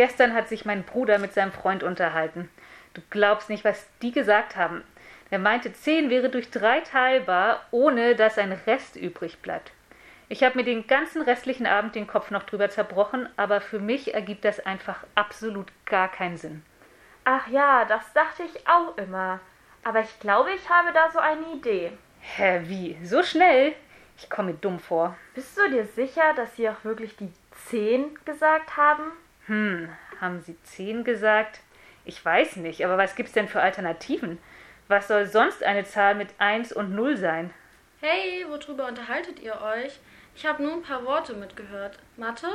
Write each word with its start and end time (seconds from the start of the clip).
Gestern 0.00 0.32
hat 0.32 0.48
sich 0.48 0.64
mein 0.64 0.84
Bruder 0.84 1.18
mit 1.18 1.34
seinem 1.34 1.52
Freund 1.52 1.82
unterhalten. 1.82 2.48
Du 2.94 3.02
glaubst 3.10 3.50
nicht, 3.50 3.66
was 3.66 3.86
die 4.00 4.12
gesagt 4.12 4.56
haben. 4.56 4.82
Er 5.28 5.38
meinte, 5.38 5.74
10 5.74 6.08
wäre 6.08 6.30
durch 6.30 6.50
3 6.50 6.80
teilbar, 6.80 7.66
ohne 7.70 8.16
dass 8.16 8.38
ein 8.38 8.52
Rest 8.66 8.96
übrig 8.96 9.42
bleibt. 9.42 9.72
Ich 10.30 10.42
habe 10.42 10.56
mir 10.56 10.64
den 10.64 10.86
ganzen 10.86 11.20
restlichen 11.20 11.66
Abend 11.66 11.96
den 11.96 12.06
Kopf 12.06 12.30
noch 12.30 12.44
drüber 12.44 12.70
zerbrochen, 12.70 13.28
aber 13.36 13.60
für 13.60 13.78
mich 13.78 14.14
ergibt 14.14 14.46
das 14.46 14.64
einfach 14.64 15.04
absolut 15.16 15.66
gar 15.84 16.10
keinen 16.10 16.38
Sinn. 16.38 16.64
Ach 17.24 17.46
ja, 17.48 17.84
das 17.84 18.10
dachte 18.14 18.44
ich 18.44 18.66
auch 18.66 18.96
immer. 18.96 19.38
Aber 19.84 20.00
ich 20.00 20.18
glaube, 20.20 20.50
ich 20.52 20.66
habe 20.70 20.94
da 20.94 21.10
so 21.10 21.18
eine 21.18 21.44
Idee. 21.52 21.92
Hä, 22.20 22.62
wie? 22.64 22.96
So 23.04 23.22
schnell? 23.22 23.74
Ich 24.16 24.30
komme 24.30 24.52
mir 24.52 24.58
dumm 24.58 24.78
vor. 24.78 25.14
Bist 25.34 25.58
du 25.58 25.68
dir 25.68 25.84
sicher, 25.84 26.32
dass 26.36 26.56
Sie 26.56 26.70
auch 26.70 26.84
wirklich 26.84 27.18
die 27.18 27.30
10 27.68 28.18
gesagt 28.24 28.78
haben? 28.78 29.12
Hm, 29.50 29.88
haben 30.20 30.40
Sie 30.42 30.56
10 30.62 31.02
gesagt? 31.02 31.58
Ich 32.04 32.24
weiß 32.24 32.54
nicht, 32.56 32.84
aber 32.84 32.96
was 32.96 33.16
gibt's 33.16 33.32
denn 33.32 33.48
für 33.48 33.60
Alternativen? 33.60 34.38
Was 34.86 35.08
soll 35.08 35.26
sonst 35.26 35.64
eine 35.64 35.84
Zahl 35.84 36.14
mit 36.14 36.28
1 36.38 36.72
und 36.72 36.94
0 36.94 37.16
sein? 37.16 37.50
Hey, 38.00 38.46
worüber 38.48 38.86
unterhaltet 38.86 39.40
ihr 39.40 39.60
euch? 39.60 39.98
Ich 40.36 40.46
habe 40.46 40.62
nur 40.62 40.74
ein 40.74 40.82
paar 40.82 41.04
Worte 41.04 41.34
mitgehört. 41.34 41.98
Mathe? 42.16 42.46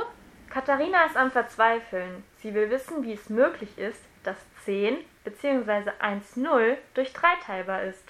Katharina 0.48 1.04
ist 1.04 1.18
am 1.18 1.30
Verzweifeln. 1.30 2.24
Sie 2.38 2.54
will 2.54 2.70
wissen, 2.70 3.02
wie 3.02 3.12
es 3.12 3.28
möglich 3.28 3.76
ist, 3.76 4.00
dass 4.22 4.38
10 4.64 4.96
bzw. 5.24 5.90
1,0 6.00 6.76
durch 6.94 7.12
3 7.12 7.26
teilbar 7.44 7.82
ist. 7.82 8.04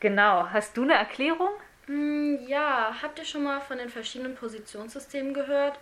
Genau. 0.00 0.48
Hast 0.50 0.78
du 0.78 0.84
eine 0.84 0.94
Erklärung? 0.94 1.50
Hm, 1.88 2.38
ja, 2.46 2.96
habt 3.02 3.18
ihr 3.18 3.26
schon 3.26 3.44
mal 3.44 3.60
von 3.60 3.76
den 3.76 3.90
verschiedenen 3.90 4.34
Positionssystemen 4.34 5.34
gehört? 5.34 5.78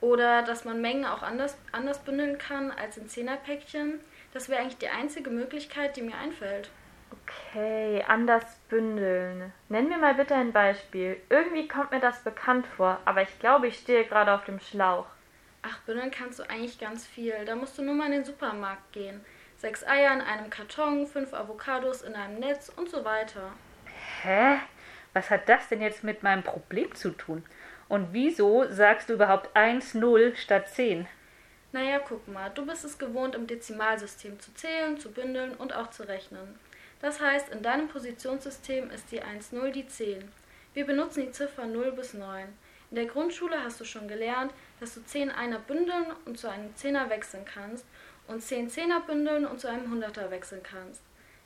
Oder 0.00 0.42
dass 0.42 0.64
man 0.64 0.80
Mengen 0.80 1.04
auch 1.04 1.22
anders, 1.22 1.56
anders 1.72 1.98
bündeln 2.00 2.38
kann 2.38 2.70
als 2.70 2.98
in 2.98 3.08
Zehnerpäckchen? 3.08 4.00
Das 4.32 4.48
wäre 4.48 4.60
eigentlich 4.60 4.78
die 4.78 4.88
einzige 4.88 5.30
Möglichkeit, 5.30 5.96
die 5.96 6.02
mir 6.02 6.16
einfällt. 6.16 6.70
Okay, 7.10 8.04
anders 8.06 8.44
bündeln. 8.68 9.52
Nenn 9.68 9.88
mir 9.88 9.98
mal 9.98 10.14
bitte 10.14 10.34
ein 10.34 10.52
Beispiel. 10.52 11.20
Irgendwie 11.30 11.68
kommt 11.68 11.92
mir 11.92 12.00
das 12.00 12.20
bekannt 12.20 12.66
vor, 12.76 13.00
aber 13.04 13.22
ich 13.22 13.38
glaube, 13.38 13.68
ich 13.68 13.78
stehe 13.78 14.04
gerade 14.04 14.32
auf 14.32 14.44
dem 14.44 14.60
Schlauch. 14.60 15.06
Ach, 15.62 15.78
bündeln 15.80 16.10
kannst 16.10 16.38
du 16.38 16.42
eigentlich 16.44 16.78
ganz 16.78 17.06
viel. 17.06 17.44
Da 17.44 17.56
musst 17.56 17.78
du 17.78 17.82
nur 17.82 17.94
mal 17.94 18.06
in 18.06 18.12
den 18.12 18.24
Supermarkt 18.24 18.92
gehen. 18.92 19.24
Sechs 19.56 19.86
Eier 19.86 20.12
in 20.12 20.20
einem 20.20 20.50
Karton, 20.50 21.06
fünf 21.06 21.32
Avocados 21.32 22.02
in 22.02 22.14
einem 22.14 22.38
Netz 22.38 22.68
und 22.68 22.90
so 22.90 23.04
weiter. 23.04 23.52
Hä? 24.22 24.58
Was 25.14 25.30
hat 25.30 25.48
das 25.48 25.68
denn 25.68 25.80
jetzt 25.80 26.04
mit 26.04 26.22
meinem 26.22 26.42
Problem 26.42 26.94
zu 26.94 27.10
tun? 27.10 27.42
Und 27.88 28.12
wieso 28.12 28.64
sagst 28.68 29.08
du 29.08 29.14
überhaupt 29.14 29.56
1-0 29.56 30.36
statt 30.36 30.68
10? 30.68 31.06
Naja, 31.72 31.98
guck 31.98 32.26
mal, 32.26 32.50
du 32.50 32.64
bist 32.64 32.84
es 32.84 32.98
gewohnt, 32.98 33.34
im 33.34 33.46
Dezimalsystem 33.46 34.40
zu 34.40 34.52
zählen, 34.54 34.98
zu 34.98 35.12
bündeln 35.12 35.54
und 35.54 35.74
auch 35.74 35.90
zu 35.90 36.08
rechnen. 36.08 36.58
Das 37.00 37.20
heißt, 37.20 37.50
in 37.50 37.62
deinem 37.62 37.88
Positionssystem 37.88 38.90
ist 38.90 39.12
die 39.12 39.22
1-0 39.22 39.70
die 39.70 39.86
10. 39.86 40.24
Wir 40.74 40.86
benutzen 40.86 41.26
die 41.26 41.32
Ziffer 41.32 41.66
0 41.66 41.92
bis 41.92 42.14
9. 42.14 42.46
In 42.90 42.96
der 42.96 43.06
Grundschule 43.06 43.62
hast 43.62 43.80
du 43.80 43.84
schon 43.84 44.08
gelernt, 44.08 44.52
dass 44.80 44.94
du 44.94 45.04
10 45.04 45.30
Einer 45.30 45.58
bündeln 45.58 46.06
und 46.24 46.38
zu 46.38 46.48
einem 46.48 46.74
Zehner 46.76 47.10
wechseln 47.10 47.44
kannst 47.44 47.84
und 48.26 48.42
10 48.42 48.70
Zehner 48.70 49.00
bündeln 49.00 49.44
und 49.44 49.60
zu 49.60 49.68
einem 49.68 49.90
Hunderter 49.90 50.30
wechseln 50.30 50.62
kannst. 50.62 51.02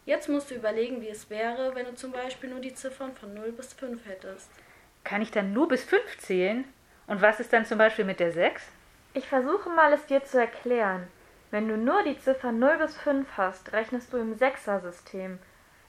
Jetzt 0.06 0.28
musst 0.28 0.50
du 0.50 0.54
überlegen, 0.54 1.00
wie 1.02 1.08
es 1.08 1.28
wäre, 1.28 1.74
wenn 1.74 1.86
du 1.86 1.94
zum 1.94 2.12
Beispiel 2.12 2.50
nur 2.50 2.60
die 2.60 2.74
Ziffern 2.74 3.14
von 3.14 3.34
0 3.34 3.52
bis 3.52 3.72
5 3.74 4.06
hättest. 4.06 4.50
Kann 5.04 5.22
ich 5.22 5.30
dann 5.30 5.52
nur 5.52 5.68
bis 5.68 5.84
5 5.84 6.18
zählen? 6.18 6.64
Und 7.06 7.22
was 7.22 7.40
ist 7.40 7.52
dann 7.52 7.64
zum 7.64 7.78
Beispiel 7.78 8.04
mit 8.04 8.20
der 8.20 8.32
6? 8.32 8.62
Ich 9.14 9.26
versuche 9.26 9.68
mal, 9.70 9.92
es 9.92 10.06
dir 10.06 10.24
zu 10.24 10.38
erklären. 10.38 11.08
Wenn 11.50 11.66
du 11.66 11.76
nur 11.76 12.04
die 12.04 12.18
Ziffern 12.18 12.60
0 12.60 12.78
bis 12.78 12.96
5 12.98 13.26
hast, 13.36 13.72
rechnest 13.72 14.12
du 14.12 14.18
im 14.18 14.34
Sechser-System. 14.34 15.38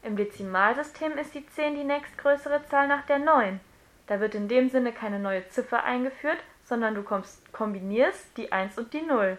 Im 0.02 0.16
Dezimalsystem 0.16 1.18
ist 1.20 1.36
die 1.36 1.46
10 1.46 1.76
die 1.76 1.84
nächstgrößere 1.84 2.66
Zahl 2.66 2.88
nach 2.88 3.06
der 3.06 3.20
9. 3.20 3.60
Da 4.08 4.20
wird 4.20 4.34
in 4.34 4.48
dem 4.48 4.70
Sinne 4.70 4.92
keine 4.92 5.20
neue 5.20 5.48
Ziffer 5.50 5.84
eingeführt, 5.84 6.40
sondern 6.64 6.96
du 6.96 7.04
kombinierst 7.52 8.36
die 8.38 8.52
1 8.52 8.80
und 8.80 8.94
die 8.94 9.04
0. 9.04 9.38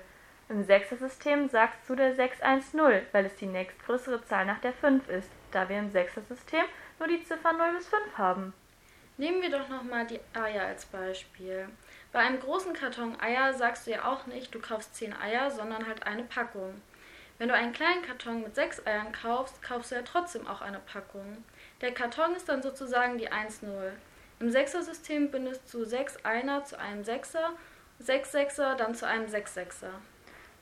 Im 0.48 0.62
Sechser-System 0.62 1.48
sagst 1.48 1.78
du 1.88 1.96
der 1.96 2.14
610, 2.14 3.02
weil 3.10 3.24
es 3.24 3.34
die 3.36 3.46
nächstgrößere 3.46 4.24
Zahl 4.26 4.46
nach 4.46 4.60
der 4.60 4.74
5 4.74 5.08
ist, 5.08 5.30
da 5.50 5.68
wir 5.68 5.78
im 5.78 5.90
Sechser-System 5.90 6.64
nur 6.98 7.08
die 7.08 7.24
Ziffern 7.24 7.56
0 7.56 7.72
bis 7.78 7.88
5 7.88 8.18
haben. 8.18 8.54
Nehmen 9.16 9.42
wir 9.42 9.50
doch 9.50 9.68
nochmal 9.68 10.06
die 10.06 10.20
Eier 10.32 10.66
als 10.66 10.86
Beispiel. 10.86 11.68
Bei 12.12 12.20
einem 12.20 12.40
großen 12.40 12.72
Karton 12.72 13.20
Eier 13.20 13.52
sagst 13.54 13.86
du 13.86 13.90
ja 13.90 14.10
auch 14.10 14.26
nicht, 14.26 14.54
du 14.54 14.60
kaufst 14.60 14.94
10 14.96 15.14
Eier, 15.14 15.50
sondern 15.50 15.86
halt 15.86 16.06
eine 16.06 16.24
Packung. 16.24 16.80
Wenn 17.38 17.48
du 17.48 17.54
einen 17.54 17.72
kleinen 17.72 18.02
Karton 18.02 18.42
mit 18.42 18.54
6 18.54 18.86
Eiern 18.86 19.12
kaufst, 19.12 19.62
kaufst 19.62 19.90
du 19.90 19.96
ja 19.96 20.02
trotzdem 20.02 20.46
auch 20.46 20.60
eine 20.60 20.78
Packung. 20.78 21.44
Der 21.80 21.92
Karton 21.92 22.34
ist 22.34 22.48
dann 22.48 22.62
sozusagen 22.62 23.18
die 23.18 23.30
1-0. 23.30 23.66
Im 24.40 24.50
Sechser-System 24.50 25.30
bindest 25.30 25.72
du 25.72 25.84
6 25.84 26.24
Einer 26.24 26.64
zu 26.64 26.78
einem 26.78 27.04
Sechser, 27.04 27.52
6 27.98 28.32
Sechser 28.32 28.74
dann 28.76 28.94
zu 28.94 29.06
einem 29.06 29.28
6 29.28 29.54
Sechser. 29.54 29.90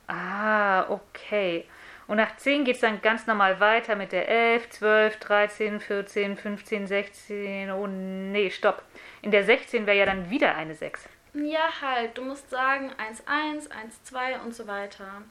Ah, 0.07 0.91
okay. 0.91 1.67
Und 2.11 2.17
nach 2.17 2.35
10 2.35 2.65
geht 2.65 2.75
es 2.75 2.81
dann 2.81 3.01
ganz 3.03 3.29
normal 3.29 3.61
weiter 3.61 3.95
mit 3.95 4.11
der 4.11 4.29
11, 4.29 4.71
12, 4.71 5.17
13, 5.21 5.79
14, 5.79 6.37
15, 6.37 6.87
16. 6.89 7.71
Oh 7.71 7.87
nee, 7.87 8.51
stopp. 8.51 8.83
In 9.23 9.31
der 9.31 9.45
16 9.45 9.87
wäre 9.87 9.97
ja 9.97 10.07
dann 10.07 10.29
wieder 10.29 10.57
eine 10.57 10.75
6. 10.75 11.09
Ja, 11.35 11.69
halt. 11.81 12.19
Du 12.19 12.23
musst 12.23 12.51
sagen 12.51 12.91
1-1, 12.91 13.69
1-2 13.71 14.43
und 14.45 14.53
so 14.53 14.67
weiter. 14.67 15.23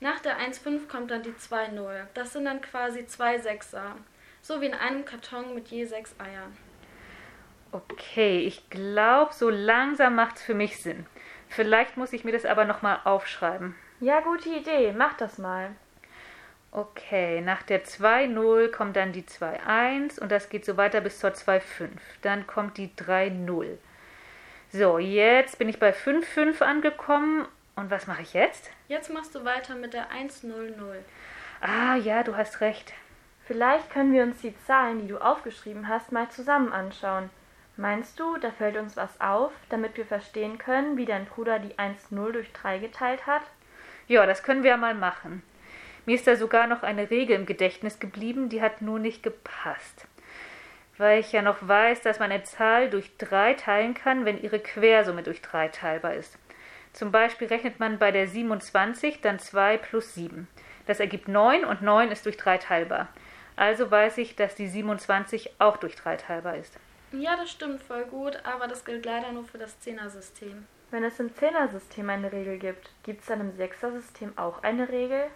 Nach 0.00 0.20
der 0.20 0.36
1-5 0.38 0.86
kommt 0.88 1.10
dann 1.10 1.22
die 1.22 1.30
2-0. 1.30 2.02
Das 2.12 2.34
sind 2.34 2.44
dann 2.44 2.60
quasi 2.60 3.06
zwei 3.06 3.38
Sechser. 3.38 3.96
So 4.42 4.60
wie 4.60 4.66
in 4.66 4.74
einem 4.74 5.06
Karton 5.06 5.54
mit 5.54 5.68
je 5.68 5.86
sechs 5.86 6.14
Eiern. 6.20 6.54
Okay, 7.72 8.40
ich 8.40 8.68
glaube, 8.68 9.32
so 9.32 9.48
langsam 9.48 10.16
macht 10.16 10.36
es 10.36 10.42
für 10.42 10.54
mich 10.54 10.82
Sinn. 10.82 11.06
Vielleicht 11.48 11.96
muss 11.96 12.12
ich 12.12 12.24
mir 12.24 12.32
das 12.32 12.44
aber 12.44 12.66
nochmal 12.66 13.00
aufschreiben. 13.04 13.74
Ja, 14.00 14.20
gute 14.20 14.50
Idee. 14.50 14.92
Mach 14.92 15.14
das 15.14 15.38
mal. 15.38 15.74
Okay, 16.76 17.40
nach 17.40 17.62
der 17.62 17.86
2-0 17.86 18.70
kommt 18.70 18.96
dann 18.96 19.10
die 19.10 19.22
2-1 19.22 20.20
und 20.20 20.30
das 20.30 20.50
geht 20.50 20.66
so 20.66 20.76
weiter 20.76 21.00
bis 21.00 21.20
zur 21.20 21.30
2-5. 21.30 21.88
Dann 22.20 22.46
kommt 22.46 22.76
die 22.76 22.90
3-0. 22.90 23.78
So, 24.74 24.98
jetzt 24.98 25.58
bin 25.58 25.70
ich 25.70 25.78
bei 25.78 25.94
5-5 25.94 26.60
angekommen. 26.62 27.48
Und 27.76 27.90
was 27.90 28.06
mache 28.06 28.20
ich 28.20 28.34
jetzt? 28.34 28.70
Jetzt 28.88 29.10
machst 29.10 29.34
du 29.34 29.42
weiter 29.42 29.74
mit 29.74 29.94
der 29.94 30.10
1-0-0. 30.10 30.74
Ah, 31.62 31.96
ja, 31.96 32.22
du 32.22 32.36
hast 32.36 32.60
recht. 32.60 32.92
Vielleicht 33.46 33.88
können 33.90 34.12
wir 34.12 34.24
uns 34.24 34.42
die 34.42 34.54
Zahlen, 34.66 35.00
die 35.00 35.08
du 35.08 35.16
aufgeschrieben 35.16 35.88
hast, 35.88 36.12
mal 36.12 36.28
zusammen 36.28 36.74
anschauen. 36.74 37.30
Meinst 37.78 38.20
du, 38.20 38.36
da 38.36 38.50
fällt 38.50 38.76
uns 38.76 38.98
was 38.98 39.18
auf, 39.18 39.52
damit 39.70 39.96
wir 39.96 40.04
verstehen 40.04 40.58
können, 40.58 40.98
wie 40.98 41.06
dein 41.06 41.24
Bruder 41.24 41.58
die 41.58 41.74
1-0 41.78 42.32
durch 42.32 42.52
3 42.52 42.80
geteilt 42.80 43.26
hat? 43.26 43.44
Ja, 44.08 44.26
das 44.26 44.42
können 44.42 44.62
wir 44.62 44.72
ja 44.72 44.76
mal 44.76 44.94
machen. 44.94 45.42
Mir 46.06 46.14
ist 46.14 46.26
da 46.26 46.36
sogar 46.36 46.66
noch 46.66 46.82
eine 46.82 47.10
Regel 47.10 47.36
im 47.36 47.46
Gedächtnis 47.46 47.98
geblieben, 47.98 48.48
die 48.48 48.62
hat 48.62 48.80
nur 48.80 48.98
nicht 48.98 49.22
gepasst 49.22 50.06
weil 50.98 51.20
ich 51.20 51.32
ja 51.32 51.42
noch 51.42 51.66
weiß, 51.66 52.02
dass 52.02 52.18
man 52.18 52.32
eine 52.32 52.42
Zahl 52.42 52.90
durch 52.90 53.16
3 53.18 53.54
teilen 53.54 53.94
kann, 53.94 54.24
wenn 54.24 54.40
ihre 54.40 54.58
Quersumme 54.58 55.22
durch 55.22 55.42
3 55.42 55.68
teilbar 55.68 56.14
ist. 56.14 56.38
Zum 56.92 57.12
Beispiel 57.12 57.48
rechnet 57.48 57.78
man 57.78 57.98
bei 57.98 58.10
der 58.10 58.26
27 58.26 59.20
dann 59.20 59.38
2 59.38 59.76
plus 59.78 60.14
7. 60.14 60.48
Das 60.86 61.00
ergibt 61.00 61.28
9 61.28 61.64
und 61.64 61.82
9 61.82 62.10
ist 62.10 62.24
durch 62.24 62.36
3 62.36 62.58
teilbar. 62.58 63.08
Also 63.56 63.90
weiß 63.90 64.18
ich, 64.18 64.36
dass 64.36 64.54
die 64.54 64.68
27 64.68 65.60
auch 65.60 65.76
durch 65.76 65.96
3 65.96 66.16
teilbar 66.16 66.56
ist. 66.56 66.78
Ja, 67.12 67.36
das 67.36 67.50
stimmt 67.50 67.82
voll 67.82 68.04
gut, 68.04 68.38
aber 68.44 68.66
das 68.66 68.84
gilt 68.84 69.04
leider 69.04 69.32
nur 69.32 69.44
für 69.44 69.58
das 69.58 69.78
Zehnersystem. 69.80 70.66
Wenn 70.90 71.04
es 71.04 71.18
im 71.20 71.34
Zehnersystem 71.34 72.08
eine 72.08 72.32
Regel 72.32 72.58
gibt, 72.58 72.90
gibt 73.02 73.20
es 73.20 73.26
dann 73.26 73.40
im 73.40 73.52
Sechsersystem 73.52 74.36
auch 74.36 74.62
eine 74.62 74.88
Regel? 74.88 75.26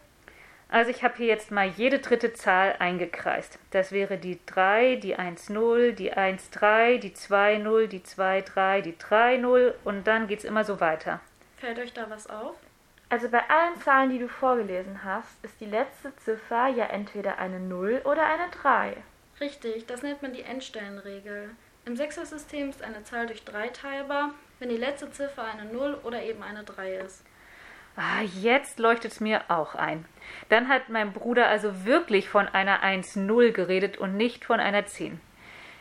Also 0.72 0.92
ich 0.92 1.02
habe 1.02 1.16
hier 1.16 1.26
jetzt 1.26 1.50
mal 1.50 1.66
jede 1.66 1.98
dritte 1.98 2.32
Zahl 2.32 2.76
eingekreist. 2.78 3.58
Das 3.72 3.90
wäre 3.90 4.18
die 4.18 4.38
3, 4.46 4.96
die 4.96 5.18
1,0, 5.18 5.92
die 5.92 6.12
1,3, 6.12 6.98
die 6.98 7.10
2,0, 7.10 7.88
die 7.88 8.00
2,3, 8.00 8.80
die 8.80 8.92
3,0 8.92 9.74
und 9.82 10.06
dann 10.06 10.28
geht 10.28 10.38
es 10.38 10.44
immer 10.44 10.62
so 10.62 10.78
weiter. 10.78 11.20
Fällt 11.56 11.80
euch 11.80 11.92
da 11.92 12.08
was 12.08 12.30
auf? 12.30 12.54
Also 13.08 13.28
bei 13.28 13.42
allen 13.50 13.76
Zahlen, 13.82 14.10
die 14.10 14.20
du 14.20 14.28
vorgelesen 14.28 15.02
hast, 15.02 15.44
ist 15.44 15.60
die 15.60 15.66
letzte 15.66 16.14
Ziffer 16.14 16.68
ja 16.68 16.84
entweder 16.84 17.38
eine 17.38 17.58
0 17.58 18.02
oder 18.04 18.24
eine 18.24 18.48
3. 18.62 18.96
Richtig, 19.40 19.86
das 19.86 20.02
nennt 20.02 20.22
man 20.22 20.32
die 20.32 20.42
Endstellenregel. 20.42 21.50
Im 21.84 21.96
Sechsersystem 21.96 22.70
ist 22.70 22.82
eine 22.82 23.02
Zahl 23.02 23.26
durch 23.26 23.44
3 23.44 23.68
teilbar, 23.68 24.34
wenn 24.60 24.68
die 24.68 24.76
letzte 24.76 25.10
Ziffer 25.10 25.42
eine 25.42 25.64
0 25.72 25.98
oder 26.04 26.22
eben 26.22 26.44
eine 26.44 26.62
3 26.62 26.98
ist. 26.98 27.24
Ah, 27.96 28.22
jetzt 28.22 28.78
leuchtet 28.78 29.12
es 29.12 29.20
mir 29.20 29.42
auch 29.48 29.74
ein. 29.74 30.04
Dann 30.48 30.68
hat 30.68 30.88
mein 30.88 31.12
Bruder 31.12 31.48
also 31.48 31.84
wirklich 31.84 32.28
von 32.28 32.48
einer 32.48 32.82
1-0 32.82 33.52
geredet 33.52 33.98
und 33.98 34.16
nicht 34.16 34.44
von 34.44 34.60
einer 34.60 34.86
10. 34.86 35.20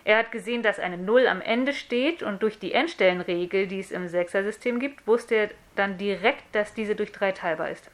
Er 0.05 0.17
hat 0.17 0.31
gesehen, 0.31 0.63
dass 0.63 0.79
eine 0.79 0.97
0 0.97 1.27
am 1.27 1.41
Ende 1.41 1.73
steht 1.73 2.23
und 2.23 2.41
durch 2.41 2.57
die 2.57 2.73
Endstellenregel, 2.73 3.67
die 3.67 3.79
es 3.79 3.91
im 3.91 4.07
Sechser-System 4.07 4.79
gibt, 4.79 5.05
wusste 5.05 5.35
er 5.35 5.49
dann 5.75 5.97
direkt, 5.97 6.43
dass 6.53 6.73
diese 6.73 6.95
durch 6.95 7.11
3 7.11 7.31
teilbar 7.33 7.69
ist. 7.69 7.91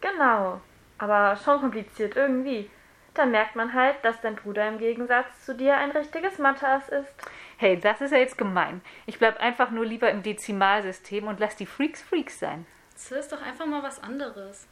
Genau, 0.00 0.60
aber 0.96 1.36
schon 1.36 1.60
kompliziert 1.60 2.16
irgendwie. 2.16 2.70
Da 3.14 3.26
merkt 3.26 3.56
man 3.56 3.74
halt, 3.74 3.96
dass 4.02 4.20
dein 4.20 4.36
Bruder 4.36 4.68
im 4.68 4.78
Gegensatz 4.78 5.44
zu 5.44 5.54
dir 5.54 5.76
ein 5.76 5.90
richtiges 5.90 6.38
Mathe-Ass 6.38 6.88
ist. 6.88 7.14
Hey, 7.56 7.78
das 7.78 8.00
ist 8.00 8.12
ja 8.12 8.18
jetzt 8.18 8.38
gemein. 8.38 8.80
Ich 9.06 9.18
bleib 9.18 9.40
einfach 9.40 9.70
nur 9.70 9.84
lieber 9.84 10.10
im 10.10 10.22
Dezimalsystem 10.22 11.26
und 11.26 11.40
lass 11.40 11.56
die 11.56 11.66
Freaks 11.66 12.00
Freaks 12.00 12.38
sein. 12.38 12.64
Das 12.98 13.12
ist 13.12 13.32
doch 13.32 13.40
einfach 13.40 13.64
mal 13.64 13.82
was 13.82 14.02
anderes. 14.02 14.66